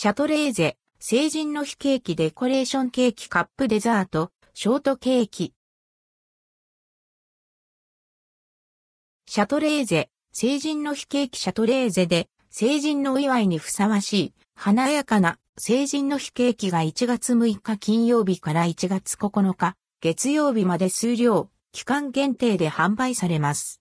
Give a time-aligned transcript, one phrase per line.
[0.00, 5.54] シャトレーゼ、成人の日ケーキデコレーションケーキカップデザート、ショートケーキ。
[9.26, 23.80] シャトレーゼ、成人の日ケーキシャトレーゼで、成人のお祝いにふさわしい、華やかな成人の日ケーキが1月6日金曜日から1月9日、月曜日まで数量、期間限定で販売されます。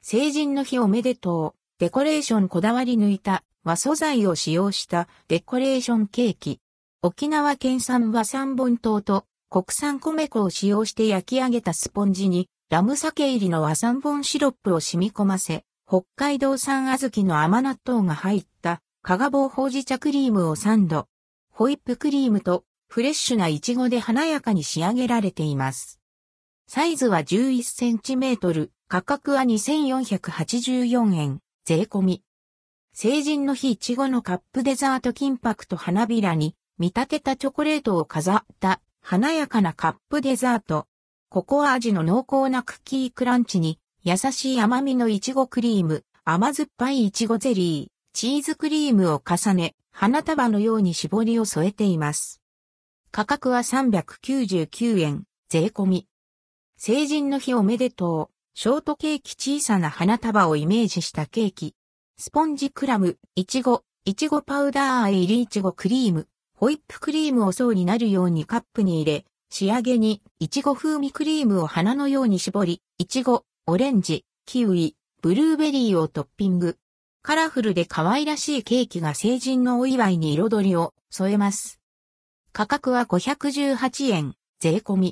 [0.00, 6.58] 成人の日おめでとう、デコレーションこだわり抜いた和素材を使用したデコレーションケーキ。
[7.00, 21.06] 沖縄県産和三本糖と国産米粉を使用して焼き上げたスポンジにラム酒入りの和三本シロップを染み込ませ、北海道産小豆の甘納豆が入った加賀棒ほうじ茶クリームをサンド。
[21.52, 26.00] ホイップクリームとフレッシュなイチゴで華やかに仕上げられています。
[26.66, 32.22] サイズは11センチメートル、価格は2484円、税込み。
[32.94, 40.86] 成人の日いちごのカップデザート金箔と花びらに見立てたチョコレートを飾った華やかなカップデザート。
[41.30, 52.42] ココア味の濃厚なクッキークランチに優しい甘みのいちごクリーム、甘酸っぱいいちごゼリー、チーズクリームを重ね、花束のように絞りを添えています。
[53.10, 56.06] 価格は399円、税込み。
[56.76, 58.34] 成人の日おめでとう。
[58.54, 61.74] ショートケーキ小さな花束をイメージしたケーキ。
[62.24, 76.76] スポンジクラム、いちご、いちごパウダー入りいちごクリーム、ホイップクリームを層になるようにカップに入れ、仕上げに、いちご風味クリームを花のように絞り、いちご、オレンジ、キウイ、ブルーベリーをトッピング。
[77.22, 81.80] カラフルで可愛らしいケーキが成人のお祝いに彩りを添えます。
[82.52, 85.10] 価格は518円、税込み。